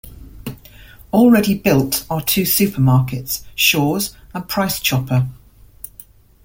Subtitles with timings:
[1.13, 5.27] Already built are two supermarkets, Shaw's and Price Chopper.